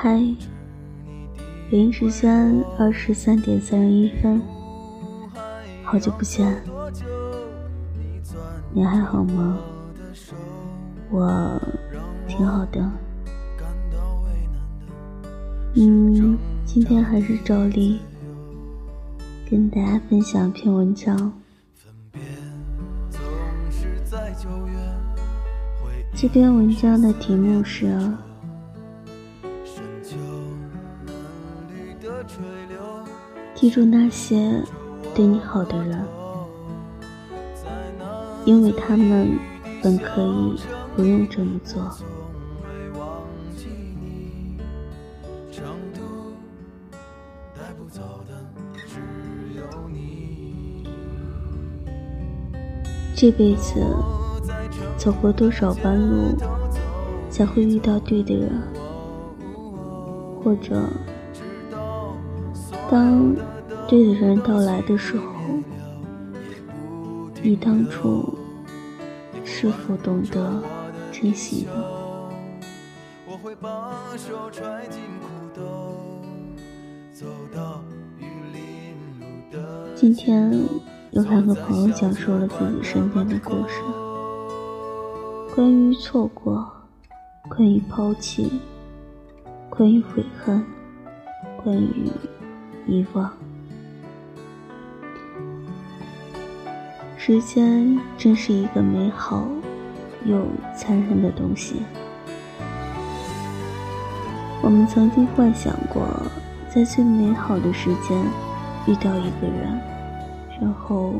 [0.00, 0.16] 嗨，
[1.68, 4.40] 北京时间二十三点三十一分，
[5.82, 6.62] 好久不见，
[8.72, 9.58] 你还好吗？
[11.10, 11.60] 我
[12.28, 12.80] 挺好的。
[15.74, 17.98] 嗯，今天还是照例
[19.50, 21.32] 跟大家分享一篇文章。
[26.14, 27.98] 这篇文章的题目是。
[33.54, 34.62] 记住那些
[35.14, 36.04] 对你好的人，
[38.44, 39.36] 因为他们
[39.82, 40.60] 本可以
[40.94, 41.82] 不用这么做。
[53.16, 53.84] 这辈子
[54.96, 56.36] 走过多少弯路，
[57.28, 58.62] 才会遇到对的人？
[60.44, 60.80] 或者？
[62.90, 63.36] 当
[63.86, 65.24] 对的人到来的时候，
[67.42, 68.34] 你当初
[69.44, 70.62] 是否懂得
[71.12, 71.72] 珍惜呢？
[79.94, 80.50] 今天
[81.10, 83.82] 有两个朋友讲述了自己身边的故事，
[85.54, 86.66] 关于错过，
[87.50, 88.50] 关于抛弃，
[89.68, 90.64] 关于悔恨，
[91.62, 92.10] 关于……
[92.88, 93.30] 遗忘，
[97.18, 99.46] 时间真是一个美好
[100.24, 101.82] 又残忍的东西。
[104.62, 106.08] 我们曾经幻想过，
[106.74, 108.18] 在最美好的时间
[108.86, 109.78] 遇到一个人，
[110.58, 111.12] 然后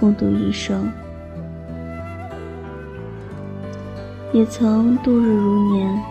[0.00, 0.86] 共度一生；
[4.32, 6.02] 也曾度日如年，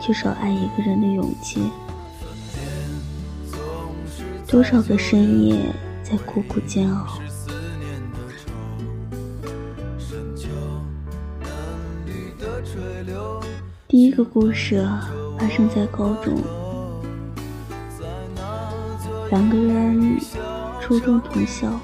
[0.00, 1.70] 缺少爱一个人的勇气。
[4.54, 7.18] 多少个深夜在苦苦煎熬。
[13.88, 14.88] 第一个故事
[15.40, 16.40] 发生在高中，
[19.28, 20.20] 两个人
[20.80, 21.80] 初中同校，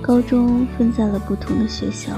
[0.00, 2.14] 高中分在了不同的学校，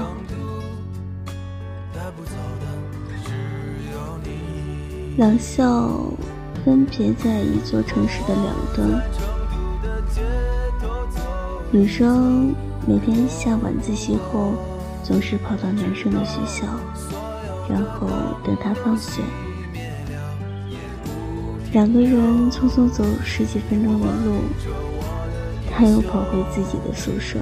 [5.17, 5.91] 两校。
[6.65, 8.99] 分别在一座城市的两端，
[11.69, 12.55] 女生
[12.87, 14.53] 每天下晚自习后，
[15.03, 16.65] 总是跑到男生的学校，
[17.69, 18.07] 然后
[18.43, 19.21] 等他放学。
[21.71, 24.39] 两个人匆匆走十几分钟的路，
[25.69, 27.37] 他又跑回自己的宿舍。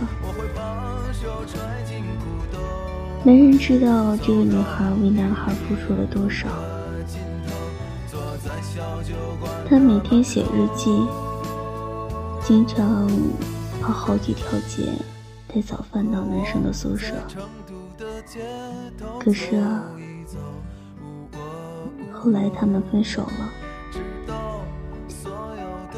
[3.24, 6.50] 没人知道这个女孩为男孩付出了多少。
[9.74, 11.04] 他每天写日记，
[12.44, 13.10] 经常
[13.82, 14.84] 跑好几条街
[15.48, 17.16] 带早饭到男生的宿舍。
[19.20, 19.84] 可是啊，
[22.12, 23.50] 后来他们分手了。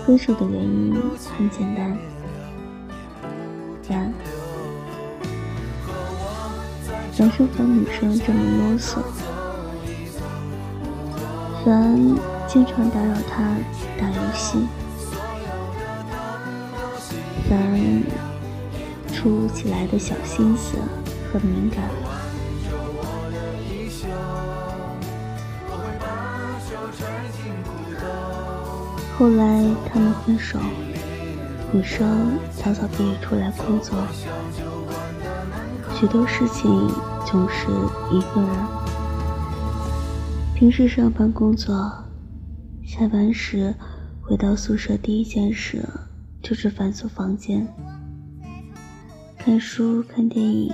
[0.06, 0.96] 分手的原因
[1.38, 1.98] 很简单，
[3.84, 4.14] 烦。
[7.18, 9.00] 男生和女生这么啰嗦，
[11.66, 12.35] 烦。
[12.56, 13.44] 经常打扰他
[14.00, 14.66] 打游戏，
[17.50, 18.02] 烦
[19.14, 20.78] 突如其来的小心思
[21.34, 21.84] 和敏感。
[29.20, 30.58] 后来他们分手，
[31.74, 33.98] 女生早早毕业出来工作，
[36.00, 36.90] 许多事情
[37.26, 37.68] 总是
[38.12, 38.50] 一个人。
[40.54, 42.05] 平时上班工作。
[42.98, 43.76] 下班时
[44.22, 45.86] 回到宿舍，第一件事
[46.42, 47.68] 就是反锁房间，
[49.38, 50.74] 看书、看电影，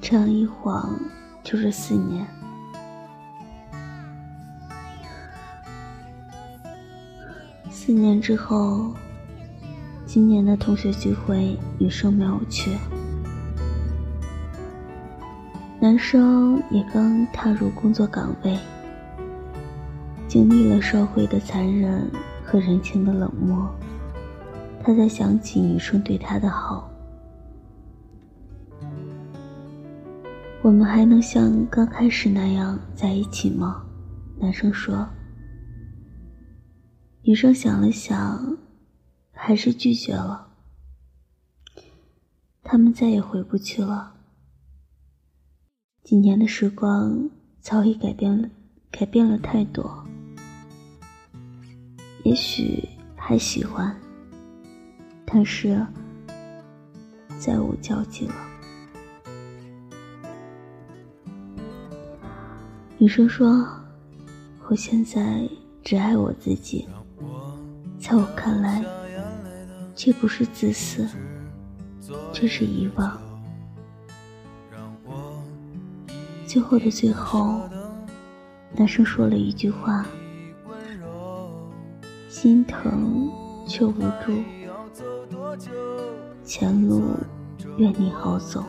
[0.00, 0.96] 这样一晃
[1.42, 2.24] 就是四年。
[7.68, 8.94] 四年之后，
[10.06, 12.70] 今年的同学聚会，女生没有去，
[15.80, 18.56] 男生也刚踏入工作岗位。
[20.32, 22.10] 经历了社会的残忍
[22.42, 23.68] 和人情的冷漠，
[24.82, 26.90] 他才想起女生对他的好。
[30.62, 33.84] 我们还能像刚开始那样在一起吗？
[34.40, 35.06] 男生说。
[37.24, 38.56] 女生想了想，
[39.32, 40.48] 还是拒绝了。
[42.62, 44.14] 他们再也回不去了。
[46.02, 47.28] 几年的时光
[47.60, 48.48] 早已改变了，
[48.90, 50.01] 改变了太多。
[52.24, 53.94] 也许还喜欢，
[55.24, 55.84] 但是
[57.38, 58.34] 再无交集了。
[62.98, 63.66] 女生说
[64.68, 65.48] ：“我现在
[65.82, 66.86] 只爱我自己。”
[67.98, 68.84] 在我看来，
[69.94, 71.08] 这不是自私，
[72.32, 73.20] 这是遗忘。
[76.46, 77.60] 最后的最后，
[78.76, 80.06] 男生说了一句话
[82.42, 83.30] ：“心疼
[83.68, 84.32] 却无助，
[86.42, 87.00] 前路
[87.76, 88.64] 愿你好走。”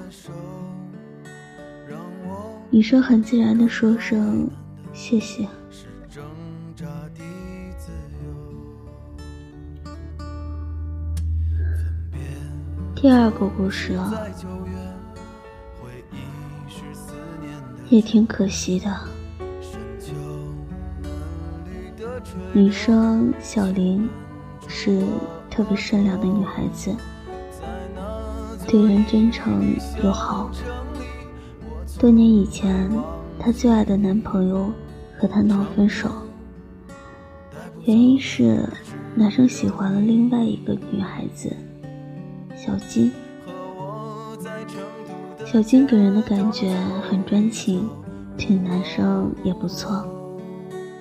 [2.70, 4.48] 女生很自然的说声
[4.94, 5.50] 谢谢。
[12.94, 14.14] 第二个故事啊，
[17.90, 19.13] 也挺可惜的。
[22.54, 24.08] 女生小林
[24.68, 25.04] 是
[25.50, 26.96] 特别善良的女孩子，
[28.68, 30.50] 对人真诚友好。
[32.00, 32.90] 多年以前，
[33.40, 34.72] 她最爱的男朋友
[35.18, 36.10] 和她闹分手，
[37.86, 38.68] 原因是
[39.16, 41.56] 男生喜欢了另外一个女孩子。
[42.56, 43.12] 小金，
[45.46, 46.76] 小金给人的感觉
[47.10, 47.90] 很专情，
[48.38, 50.06] 对男生也不错，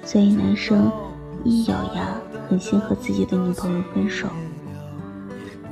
[0.04, 0.90] 所以男生
[1.44, 2.16] 一咬牙，
[2.48, 4.28] 狠心和自己的女朋友分手，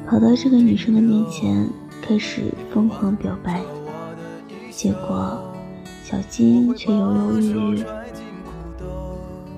[0.06, 1.69] 跑到这个女生的面前
[2.02, 3.62] 开始疯狂表白，
[4.70, 5.40] 结果
[6.02, 7.84] 小金却犹犹豫豫。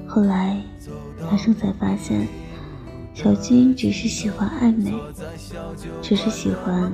[0.07, 0.63] 后来，
[1.21, 2.27] 男生才发现。
[3.15, 4.91] 小金只是喜欢爱美，
[6.01, 6.91] 只是喜欢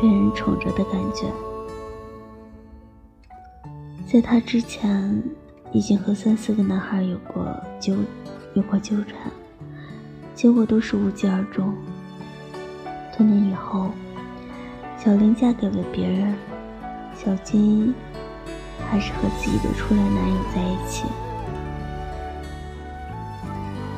[0.00, 1.26] 被人宠着的感觉。
[4.06, 5.20] 在他之前，
[5.72, 7.44] 已经和三四个男孩有过
[7.80, 7.96] 纠，
[8.56, 9.30] 有过纠缠，
[10.34, 11.74] 结果都是无疾而终。
[13.14, 13.90] 多年以后，
[14.96, 16.34] 小林嫁给了别人，
[17.14, 17.94] 小金
[18.90, 21.04] 还是和自己的初恋男友在一起。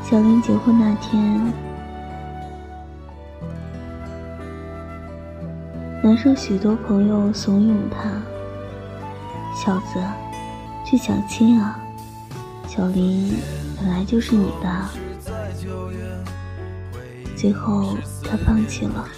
[0.03, 1.53] 小林结婚那天，
[6.03, 8.11] 男生许多朋友怂恿他
[9.55, 10.03] ：“小子，
[10.85, 11.79] 去相亲啊！
[12.67, 13.33] 小林
[13.79, 14.89] 本来就是你的。”
[17.37, 19.09] 最后他放弃了。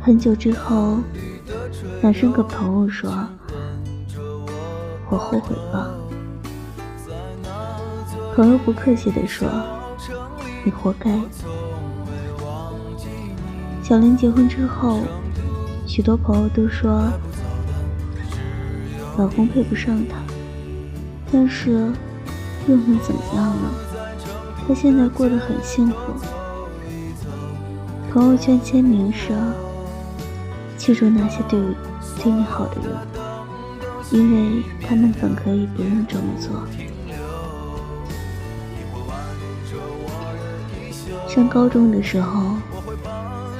[0.00, 0.98] 很久之后，
[2.02, 3.12] 男生跟朋友说
[5.10, 5.94] ：“我后悔了。”
[8.34, 9.48] 朋友不客气地说
[10.64, 11.20] ：“你活该。”
[13.84, 15.00] 小林结婚之后，
[15.86, 17.02] 许多朋友都说
[19.18, 20.19] 老公配不上她，
[21.32, 21.70] 但是
[22.66, 23.70] 又能怎么样呢？
[24.66, 25.96] 他现在过得很幸福。
[28.12, 29.32] 朋友圈签名是
[30.76, 31.60] ：“记住那些对
[32.22, 32.96] 对你好的人，
[34.10, 36.66] 因为他们本可以不用这么做。”
[41.28, 42.56] 上高中的时候，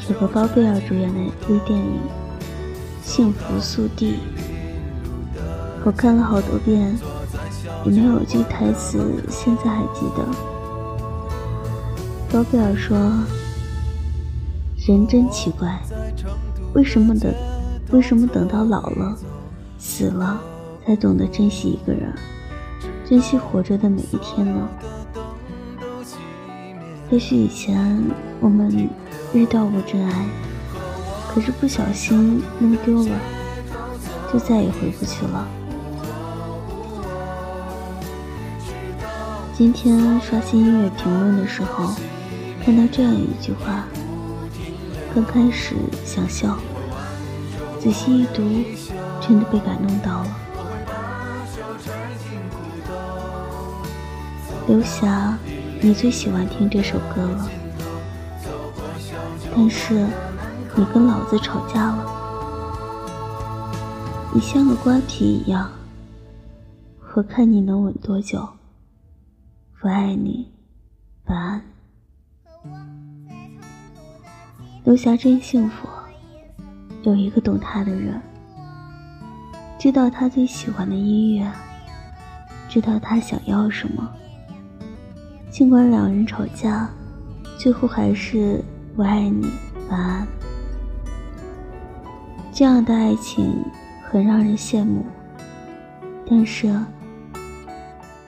[0.08, 2.00] 有个包贝尔主演的微电影
[3.06, 4.14] 《幸福速递》，
[5.84, 6.98] 我看了好多遍，
[7.84, 10.24] 里面有句台词现在还记得。
[12.32, 12.96] 包贝尔说
[14.86, 15.80] ：“人真奇怪，
[16.74, 17.34] 为什么等，
[17.90, 19.16] 为什么等到老了、
[19.78, 20.40] 死了，
[20.86, 22.12] 才懂得珍惜一个人，
[23.08, 24.68] 珍惜活着的每一天呢？”
[27.10, 28.04] 也许以前
[28.38, 28.88] 我们
[29.32, 30.26] 遇到过真爱，
[31.28, 33.10] 可是不小心弄丢了，
[34.32, 35.48] 就再也回不去了。
[39.60, 41.92] 今天刷新音乐评论的时候，
[42.64, 43.84] 看到这样一句话，
[45.14, 46.56] 刚开始想笑，
[47.78, 48.42] 仔细一读，
[49.20, 50.36] 真的被感动到了。
[54.66, 55.36] 刘霞。
[55.82, 57.50] 你最喜欢听这首歌了，
[59.54, 60.06] 但是
[60.74, 62.06] 你跟老子吵架了，
[64.32, 65.70] 你像个瓜皮一样，
[67.12, 68.48] 我看你能稳多久？
[69.82, 70.46] 我爱你，
[71.24, 71.62] 晚安。
[74.84, 75.88] 刘霞真幸福，
[77.02, 78.20] 有一个懂她的人，
[79.78, 81.50] 知道她最喜欢的音乐，
[82.68, 84.06] 知道她想要什么。
[85.50, 86.86] 尽管两人吵架，
[87.56, 88.62] 最后还是
[88.96, 89.46] 我爱你，
[89.88, 90.28] 晚安。
[92.52, 93.64] 这样的爱情
[94.10, 95.06] 很让人羡慕，
[96.28, 96.70] 但是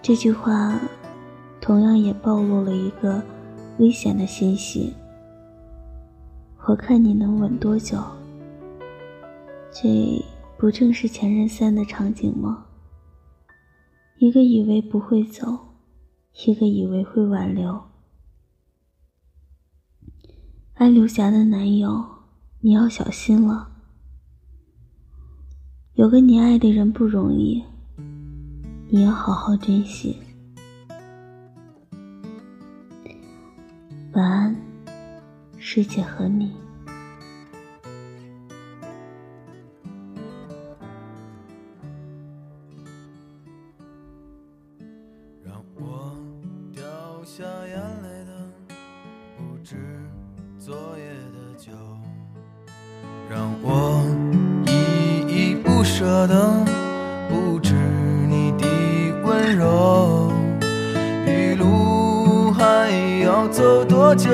[0.01, 0.81] 这句话
[1.63, 3.23] 同样也暴露了一个
[3.79, 4.93] 危险的信息。
[6.67, 8.03] 我看你能稳多久？
[9.71, 10.21] 这
[10.59, 12.67] 不正是前任三的场景吗？
[14.19, 15.57] 一个以为不会走，
[16.45, 17.81] 一个以为会挽留。
[20.75, 22.05] 安刘霞的男友，
[22.61, 23.69] 你要小心了。
[25.95, 27.63] 有个你爱的人不容易，
[28.89, 30.17] 你要好好珍惜。
[34.15, 34.55] 晚安，
[35.59, 36.55] 师姐和你。
[45.43, 46.15] 让我
[46.75, 46.83] 掉
[47.25, 48.33] 下眼泪的
[49.39, 49.77] 不止
[50.59, 51.73] 昨夜的酒，
[53.31, 54.05] 让我
[54.67, 56.63] 依依不舍的
[57.31, 57.75] 不止
[58.29, 58.67] 你的
[59.25, 60.31] 温柔。
[61.27, 62.91] 一路还
[63.23, 64.31] 要走多久？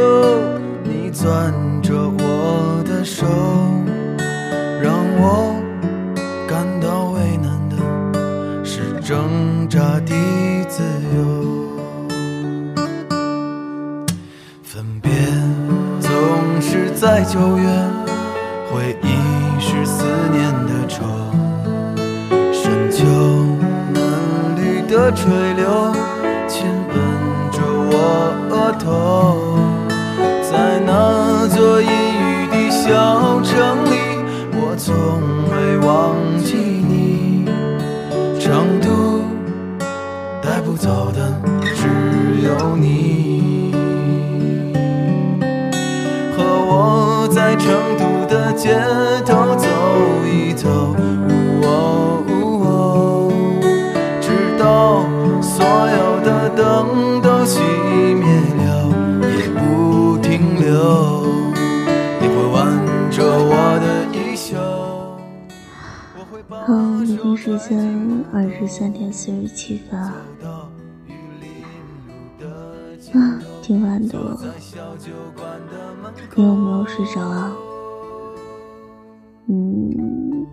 [0.83, 3.25] 你攥着我的手，
[4.83, 5.55] 让我
[6.49, 7.77] 感到为难的
[8.65, 10.15] 是挣扎的
[10.69, 10.83] 自
[11.17, 11.21] 由。
[14.65, 15.13] 分别
[16.01, 17.39] 总是在九
[34.91, 35.18] 我
[66.31, 70.15] 好，北京时间二十三点四十七分啊，
[73.63, 74.19] 挺晚的，
[76.35, 77.57] 你有没有睡着啊？
[79.47, 80.47] 嗯，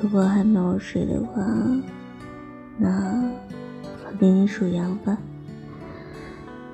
[0.00, 1.42] 如果还没有睡的话，
[2.76, 2.88] 那
[4.06, 5.18] 我给你数羊吧。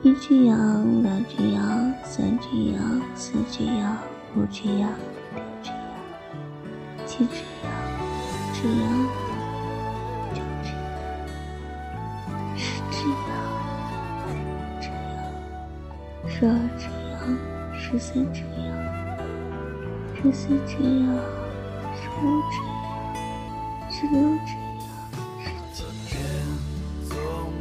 [0.03, 3.97] 一只羊，两只羊，三只羊，四只羊，
[4.37, 4.91] 五只羊，
[5.35, 5.79] 六只羊，
[7.07, 7.73] 七只羊，
[8.65, 8.81] 只羊，
[10.33, 11.05] 九只羊，
[12.57, 12.97] 十只
[13.29, 13.37] 羊，
[14.81, 15.21] 十只羊，
[16.27, 17.13] 十二只羊，
[17.79, 18.65] 十三只羊，
[20.17, 21.13] 十四只羊，
[21.93, 22.81] 十五只羊，
[23.91, 24.17] 十六
[24.47, 24.89] 只羊，
[25.45, 25.45] 十
[25.75, 26.25] 七只羊。
[27.11, 27.15] 总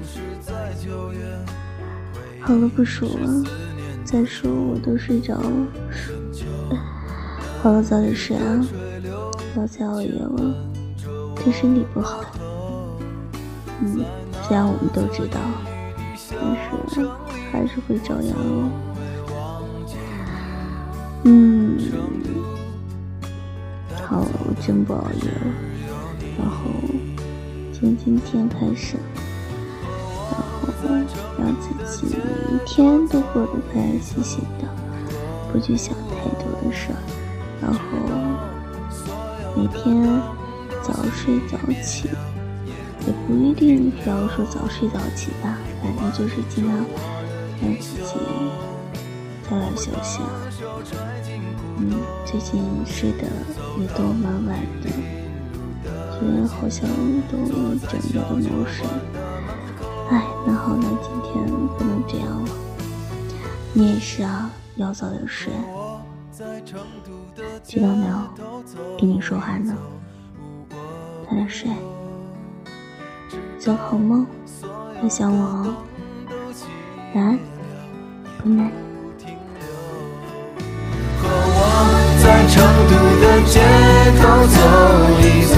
[0.05, 1.19] 是在九月，
[2.39, 3.43] 好了，不数了，
[4.05, 5.67] 再数我都睡着了。
[7.61, 8.65] 好了，早点睡啊，
[9.53, 10.72] 不要再熬夜了，
[11.43, 12.21] 对身体不好。
[13.81, 14.05] 嗯，
[14.47, 15.39] 虽然我们都知道，
[16.29, 16.39] 但
[16.89, 17.07] 是
[17.51, 18.69] 还是会照样哦。
[21.25, 21.77] 嗯，
[24.05, 25.47] 好，我真不熬夜了。
[26.37, 26.55] 然后
[27.73, 28.97] 从今天开始，
[30.31, 30.67] 然后
[31.37, 34.67] 让自己每一天都过得开开心心的，
[35.51, 36.97] 不去想太多的事儿，
[37.61, 37.79] 然后
[39.55, 39.83] 每天
[41.13, 42.09] 睡早起，
[43.05, 46.75] 也不一定非要说早睡早起吧，反正就是尽量
[47.61, 48.15] 让自己
[49.49, 50.29] 早点休息啊。
[51.77, 51.91] 嗯，
[52.25, 53.23] 最近睡得
[53.79, 54.89] 也都蛮晚的，
[56.19, 56.87] 虽然好像
[57.31, 57.37] 都
[57.73, 58.85] 一整夜都没有睡。
[60.09, 61.45] 哎，那好，那今天
[61.77, 62.49] 不能这样了。
[63.73, 65.51] 你也是啊，要早点睡，
[67.65, 68.13] 听到没有？
[68.99, 69.75] 跟你说话呢，
[71.33, 71.67] 早点睡，
[73.57, 74.27] 做好梦，
[75.01, 75.73] 要想我哦。
[77.15, 77.39] 晚安
[78.43, 78.69] ，good night。
[81.17, 81.57] 和我
[82.21, 82.53] 在成
[82.87, 83.57] 都的街
[84.21, 84.57] 头走
[85.21, 85.57] 一走，